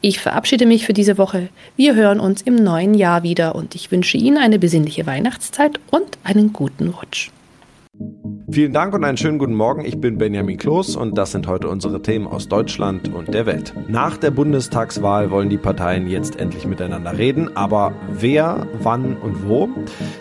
[0.00, 1.48] Ich verabschiede mich für diese Woche.
[1.76, 6.18] Wir hören uns im neuen Jahr wieder und ich wünsche Ihnen eine besinnliche Weihnachtszeit und
[6.24, 7.30] einen guten Rutsch.
[8.50, 9.84] Vielen Dank und einen schönen guten Morgen.
[9.84, 13.74] Ich bin Benjamin Kloß und das sind heute unsere Themen aus Deutschland und der Welt.
[13.88, 19.68] Nach der Bundestagswahl wollen die Parteien jetzt endlich miteinander reden, aber wer, wann und wo?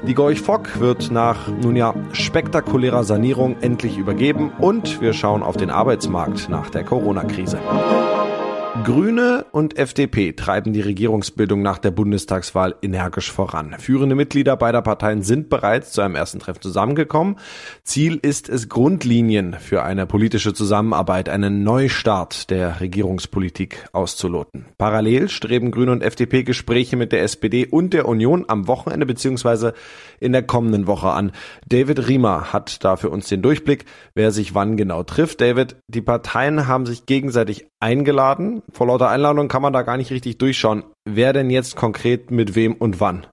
[0.05, 5.57] Die Gorch Fock wird nach, nun ja, spektakulärer Sanierung endlich übergeben und wir schauen auf
[5.57, 7.59] den Arbeitsmarkt nach der Corona-Krise.
[8.85, 13.75] Grüne und FDP treiben die Regierungsbildung nach der Bundestagswahl energisch voran.
[13.77, 17.35] Führende Mitglieder beider Parteien sind bereits zu einem ersten Treffen zusammengekommen.
[17.83, 24.65] Ziel ist es, Grundlinien für eine politische Zusammenarbeit, einen Neustart der Regierungspolitik auszuloten.
[24.77, 29.73] Parallel streben Grüne und FDP Gespräche mit der SPD und der Union am Wochenende bzw.
[30.21, 31.33] in der kommenden Woche an.
[31.67, 33.83] David Riemer hat da für uns den Durchblick,
[34.15, 35.41] wer sich wann genau trifft.
[35.41, 38.60] David, die Parteien haben sich gegenseitig eingeladen.
[38.71, 40.83] Vor lauter Einladung kann man da gar nicht richtig durchschauen.
[41.05, 43.27] Wer denn jetzt konkret mit wem und wann?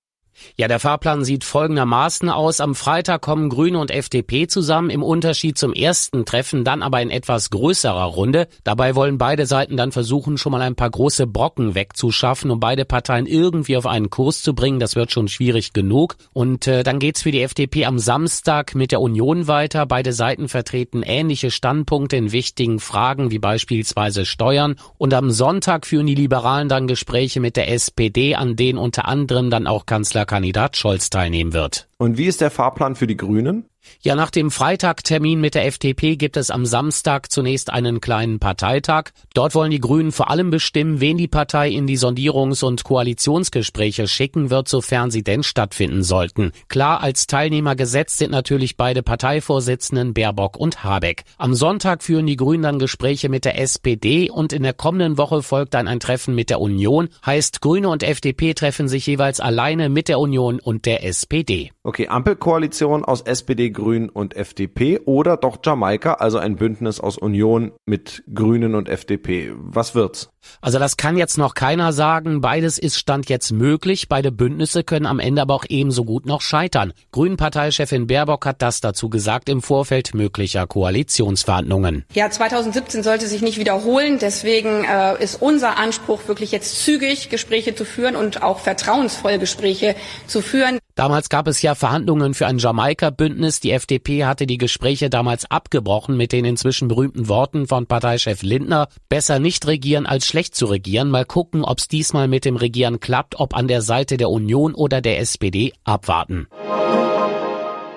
[0.57, 2.61] Ja, der Fahrplan sieht folgendermaßen aus.
[2.61, 7.11] Am Freitag kommen Grüne und FDP zusammen, im Unterschied zum ersten Treffen, dann aber in
[7.11, 8.49] etwas größerer Runde.
[8.65, 12.85] Dabei wollen beide Seiten dann versuchen, schon mal ein paar große Brocken wegzuschaffen, um beide
[12.85, 14.81] Parteien irgendwie auf einen Kurs zu bringen.
[14.81, 16.17] Das wird schon schwierig genug.
[16.33, 19.87] Und äh, dann geht's für die FDP am Samstag mit der Union weiter.
[19.87, 24.77] Beide Seiten vertreten ähnliche Standpunkte in wichtigen Fragen wie beispielsweise Steuern.
[24.99, 29.51] Und am Sonntag führen die Liberalen dann Gespräche mit der SPD, an denen unter anderem
[29.51, 31.88] dann auch Kanzler Kandidat Scholz teilnehmen wird.
[32.01, 33.69] Und wie ist der Fahrplan für die Grünen?
[34.01, 39.11] Ja, nach dem Freitagtermin mit der FDP gibt es am Samstag zunächst einen kleinen Parteitag.
[39.35, 44.07] Dort wollen die Grünen vor allem bestimmen, wen die Partei in die Sondierungs- und Koalitionsgespräche
[44.07, 46.53] schicken wird, sofern sie denn stattfinden sollten.
[46.69, 51.25] Klar, als Teilnehmer gesetzt sind natürlich beide Parteivorsitzenden Baerbock und Habeck.
[51.37, 55.43] Am Sonntag führen die Grünen dann Gespräche mit der SPD und in der kommenden Woche
[55.43, 57.09] folgt dann ein Treffen mit der Union.
[57.27, 61.73] Heißt, Grüne und FDP treffen sich jeweils alleine mit der Union und der SPD.
[61.89, 67.73] Okay, Ampelkoalition aus SPD, Grünen und FDP oder doch Jamaika, also ein Bündnis aus Union
[67.87, 69.53] mit Grünen und FDP.
[69.55, 70.29] Was wird's?
[70.61, 72.43] Also das kann jetzt noch keiner sagen.
[72.43, 74.07] Beides ist Stand jetzt möglich.
[74.07, 76.93] Beide Bündnisse können am Ende aber auch ebenso gut noch scheitern.
[77.13, 82.05] Grünen-Parteichefin Baerbock hat das dazu gesagt im Vorfeld möglicher Koalitionsverhandlungen.
[82.13, 84.19] Ja, 2017 sollte sich nicht wiederholen.
[84.21, 89.97] Deswegen äh, ist unser Anspruch wirklich jetzt zügig Gespräche zu führen und auch vertrauensvoll Gespräche
[90.27, 90.79] zu führen.
[90.99, 93.61] Damals gab es ja Verhandlungen für ein Jamaika-Bündnis.
[93.61, 98.89] Die FDP hatte die Gespräche damals abgebrochen mit den inzwischen berühmten Worten von Parteichef Lindner.
[99.09, 101.09] Besser nicht regieren als schlecht zu regieren.
[101.09, 104.75] Mal gucken, ob es diesmal mit dem Regieren klappt, ob an der Seite der Union
[104.75, 106.49] oder der SPD abwarten.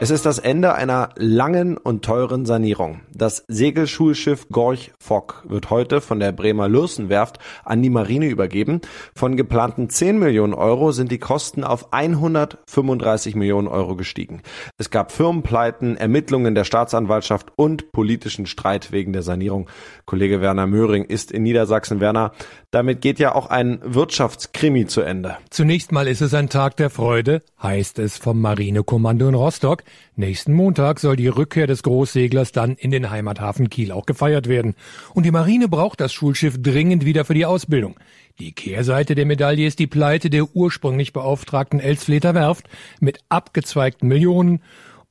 [0.04, 3.02] Es ist das Ende einer langen und teuren Sanierung.
[3.14, 8.82] Das Segelschulschiff Gorch Fock wird heute von der Bremer Lürsenwerft an die Marine übergeben.
[9.14, 14.42] Von geplanten 10 Millionen Euro sind die Kosten auf 135 Millionen Euro gestiegen.
[14.80, 19.70] Es gab Firmenpleiten, Ermittlungen der Staatsanwaltschaft und politischen Streit wegen der Sanierung.
[20.08, 22.00] Kollege Werner Möhring ist in Niedersachsen.
[22.00, 22.32] Werner,
[22.72, 25.38] damit geht ja auch ein Wirtschaftskrimi zu Ende.
[25.52, 29.84] Zunächst mal ist es ein Tag der Freude, heißt es vom Marinekommando in Rostock.
[30.16, 34.76] Nächsten Montag soll die Rückkehr des Großseglers dann in den Heimathafen Kiel auch gefeiert werden.
[35.14, 38.00] Und die Marine braucht das Schulschiff dringend wieder für die Ausbildung.
[38.40, 42.68] Die Kehrseite der Medaille ist die Pleite der ursprünglich beauftragten Elsfleter Werft
[43.00, 44.62] mit abgezweigten Millionen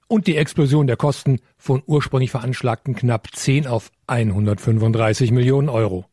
[0.09, 6.05] und die Explosion der Kosten von ursprünglich veranschlagten knapp 10 auf 135 Millionen Euro.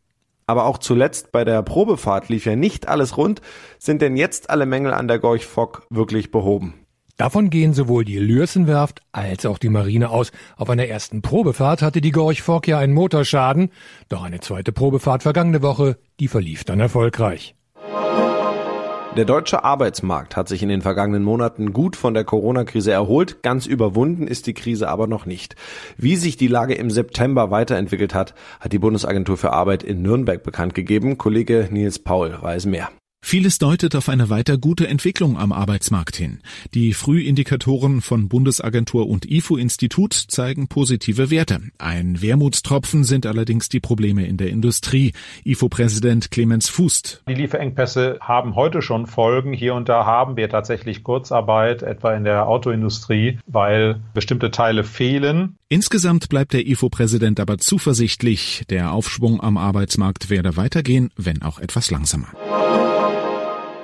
[0.45, 3.41] Aber auch zuletzt bei der Probefahrt lief ja nicht alles rund.
[3.79, 6.86] Sind denn jetzt alle Mängel an der Gorch Fock wirklich behoben?
[7.17, 10.31] Davon gehen sowohl die Lürsenwerft als auch die Marine aus.
[10.55, 13.71] Auf einer ersten Probefahrt hatte die Gorch Fock ja einen Motorschaden,
[14.07, 17.55] doch eine zweite Probefahrt vergangene Woche, die verlief dann erfolgreich.
[19.17, 23.41] Der deutsche Arbeitsmarkt hat sich in den vergangenen Monaten gut von der Corona-Krise erholt.
[23.41, 25.55] Ganz überwunden ist die Krise aber noch nicht.
[25.97, 30.43] Wie sich die Lage im September weiterentwickelt hat, hat die Bundesagentur für Arbeit in Nürnberg
[30.43, 31.17] bekannt gegeben.
[31.17, 32.91] Kollege Nils Paul weiß mehr.
[33.29, 36.39] Vieles deutet auf eine weiter gute Entwicklung am Arbeitsmarkt hin.
[36.73, 41.59] Die Frühindikatoren von Bundesagentur und IFO-Institut zeigen positive Werte.
[41.77, 45.11] Ein Wermutstropfen sind allerdings die Probleme in der Industrie.
[45.43, 47.23] IFO-Präsident Clemens Fußt.
[47.27, 49.51] Die Lieferengpässe haben heute schon Folgen.
[49.51, 55.57] Hier und da haben wir tatsächlich Kurzarbeit, etwa in der Autoindustrie, weil bestimmte Teile fehlen.
[55.67, 58.63] Insgesamt bleibt der IFO-Präsident aber zuversichtlich.
[58.69, 62.29] Der Aufschwung am Arbeitsmarkt werde weitergehen, wenn auch etwas langsamer.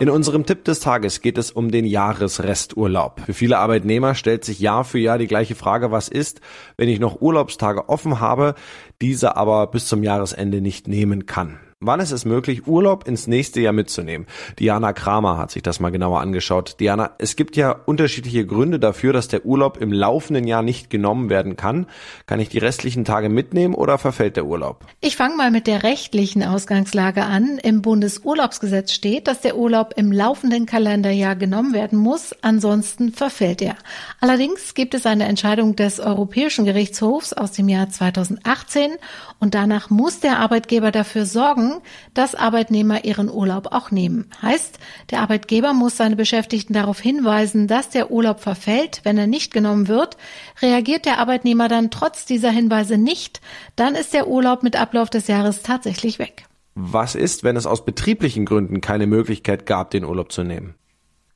[0.04, 3.22] In unserem Tipp des Tages geht es um den Jahresresturlaub.
[3.26, 6.42] Für viele Arbeitnehmer stellt sich Jahr für Jahr die gleiche Frage, was ist,
[6.76, 8.56] wenn ich noch Urlaubstage offen habe,
[9.00, 11.58] diese aber bis zum Jahresende nicht nehmen kann.
[11.86, 14.26] Wann ist es möglich, Urlaub ins nächste Jahr mitzunehmen?
[14.58, 16.78] Diana Kramer hat sich das mal genauer angeschaut.
[16.80, 21.30] Diana, es gibt ja unterschiedliche Gründe dafür, dass der Urlaub im laufenden Jahr nicht genommen
[21.30, 21.88] werden kann.
[22.26, 24.86] Kann ich die restlichen Tage mitnehmen oder verfällt der Urlaub?
[25.02, 27.58] Ich fange mal mit der rechtlichen Ausgangslage an.
[27.62, 33.76] Im Bundesurlaubsgesetz steht, dass der Urlaub im laufenden Kalenderjahr genommen werden muss, ansonsten verfällt er.
[34.22, 38.92] Allerdings gibt es eine Entscheidung des Europäischen Gerichtshofs aus dem Jahr 2018
[39.40, 41.82] und danach muss der Arbeitgeber dafür sorgen, Zwang,
[42.14, 44.30] dass Arbeitnehmer ihren Urlaub auch nehmen.
[44.42, 49.54] Heißt, der Arbeitgeber muss seine Beschäftigten darauf hinweisen, dass der Urlaub verfällt, wenn er nicht
[49.54, 50.18] genommen wird.
[50.62, 53.42] Reagiert der Arbeitnehmer dann trotz dieser Hinweise nicht,
[53.76, 56.46] dann ist der Urlaub mit Ablauf des Jahres tatsächlich weg.
[56.76, 60.76] Was ist, wenn es aus betrieblichen Gründen keine Möglichkeit gab, den Urlaub zu nehmen?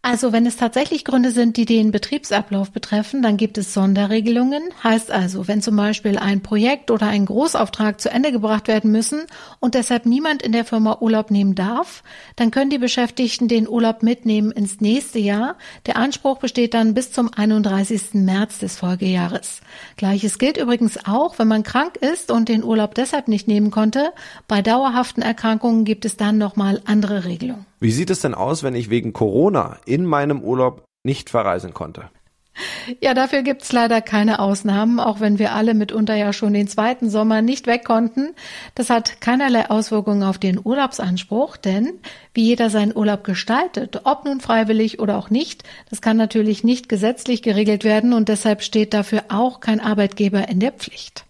[0.09, 4.63] Also wenn es tatsächlich Gründe sind, die den Betriebsablauf betreffen, dann gibt es Sonderregelungen.
[4.81, 9.23] Heißt also, wenn zum Beispiel ein Projekt oder ein Großauftrag zu Ende gebracht werden müssen
[9.59, 12.03] und deshalb niemand in der Firma Urlaub nehmen darf,
[12.37, 15.57] dann können die Beschäftigten den Urlaub mitnehmen ins nächste Jahr.
[15.87, 18.13] Der Anspruch besteht dann bis zum 31.
[18.13, 19.59] März des Folgejahres.
[19.97, 24.13] Gleiches gilt übrigens auch, wenn man krank ist und den Urlaub deshalb nicht nehmen konnte.
[24.47, 27.65] Bei dauerhaften Erkrankungen gibt es dann nochmal andere Regelungen.
[27.79, 32.09] Wie sieht es denn aus, wenn ich wegen Corona in meinem Urlaub nicht verreisen konnte?
[33.01, 37.09] Ja, dafür gibt's leider keine Ausnahmen, auch wenn wir alle mitunter ja schon den zweiten
[37.09, 38.33] Sommer nicht weg konnten.
[38.73, 41.99] Das hat keinerlei Auswirkungen auf den Urlaubsanspruch, denn
[42.33, 46.89] wie jeder seinen Urlaub gestaltet, ob nun freiwillig oder auch nicht, das kann natürlich nicht
[46.89, 51.25] gesetzlich geregelt werden und deshalb steht dafür auch kein Arbeitgeber in der Pflicht.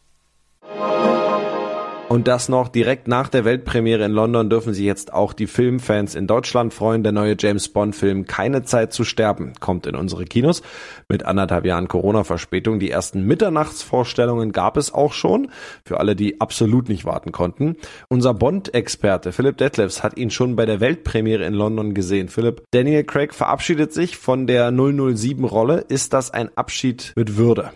[2.09, 6.15] Und das noch direkt nach der Weltpremiere in London dürfen sich jetzt auch die Filmfans
[6.15, 7.03] in Deutschland freuen.
[7.03, 10.61] Der neue James Bond-Film Keine Zeit zu sterben kommt in unsere Kinos
[11.09, 12.79] mit anderthalb Jahren Corona-Verspätung.
[12.79, 15.49] Die ersten Mitternachtsvorstellungen gab es auch schon
[15.85, 17.75] für alle, die absolut nicht warten konnten.
[18.07, 22.29] Unser Bond-Experte Philipp Detlefs hat ihn schon bei der Weltpremiere in London gesehen.
[22.29, 25.83] Philipp, Daniel Craig verabschiedet sich von der 007-Rolle.
[25.89, 27.73] Ist das ein Abschied mit Würde?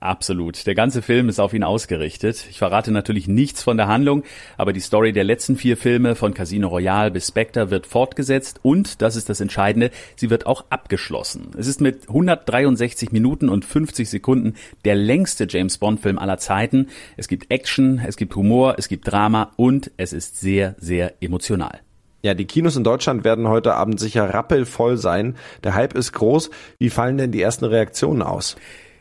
[0.00, 0.64] Absolut.
[0.66, 2.46] Der ganze Film ist auf ihn ausgerichtet.
[2.50, 4.22] Ich verrate natürlich nichts von der Handlung,
[4.56, 9.02] aber die Story der letzten vier Filme von Casino Royale bis Spectre wird fortgesetzt und,
[9.02, 11.50] das ist das Entscheidende, sie wird auch abgeschlossen.
[11.58, 16.88] Es ist mit 163 Minuten und 50 Sekunden der längste James Bond Film aller Zeiten.
[17.16, 21.80] Es gibt Action, es gibt Humor, es gibt Drama und es ist sehr, sehr emotional.
[22.22, 25.36] Ja, die Kinos in Deutschland werden heute Abend sicher rappelvoll sein.
[25.64, 26.50] Der Hype ist groß.
[26.78, 28.56] Wie fallen denn die ersten Reaktionen aus?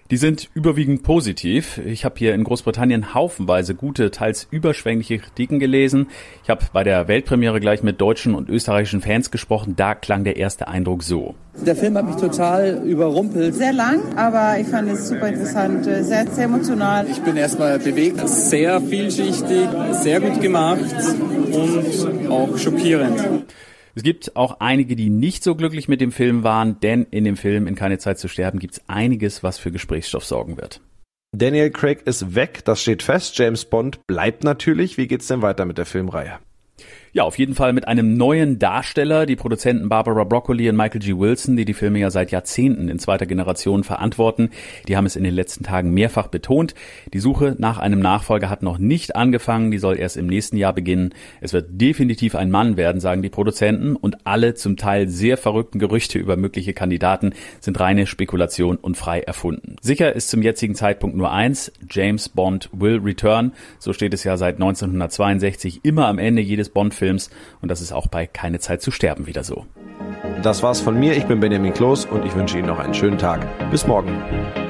[0.09, 1.81] Die sind überwiegend positiv.
[1.85, 6.07] Ich habe hier in Großbritannien haufenweise gute, teils überschwängliche Kritiken gelesen.
[6.43, 9.75] Ich habe bei der Weltpremiere gleich mit deutschen und österreichischen Fans gesprochen.
[9.75, 11.35] Da klang der erste Eindruck so.
[11.65, 13.53] Der Film hat mich total überrumpelt.
[13.55, 17.05] Sehr lang, aber ich fand es super interessant, sehr, sehr emotional.
[17.09, 18.25] Ich bin erstmal bewegt.
[18.29, 20.79] Sehr vielschichtig, sehr gut gemacht
[21.51, 23.19] und auch schockierend.
[23.97, 27.35] Es gibt auch einige, die nicht so glücklich mit dem Film waren, denn in dem
[27.35, 30.81] Film In keine Zeit zu sterben gibt es einiges, was für Gesprächsstoff sorgen wird.
[31.35, 33.35] Daniel Craig ist weg, das steht fest.
[33.39, 34.99] James Bond bleibt natürlich.
[34.99, 36.37] Wie geht's denn weiter mit der Filmreihe?
[37.17, 41.17] Ja, auf jeden Fall mit einem neuen Darsteller, die Produzenten Barbara Broccoli und Michael G.
[41.17, 44.51] Wilson, die die Filme ja seit Jahrzehnten in zweiter Generation verantworten.
[44.87, 46.75] Die haben es in den letzten Tagen mehrfach betont.
[47.11, 50.73] Die Suche nach einem Nachfolger hat noch nicht angefangen, die soll erst im nächsten Jahr
[50.73, 51.11] beginnen.
[51.41, 55.79] Es wird definitiv ein Mann werden, sagen die Produzenten, und alle zum Teil sehr verrückten
[55.79, 59.77] Gerüchte über mögliche Kandidaten sind reine Spekulation und frei erfunden.
[59.81, 63.53] Sicher ist zum jetzigen Zeitpunkt nur eins, James Bond will return.
[63.79, 67.29] So steht es ja seit 1962 immer am Ende jedes Bond-Films Films
[67.61, 69.65] und das ist auch bei Keine Zeit zu sterben wieder so.
[70.43, 71.15] Das war's von mir.
[71.15, 73.47] Ich bin Benjamin Kloß und ich wünsche Ihnen noch einen schönen Tag.
[73.71, 74.66] Bis morgen.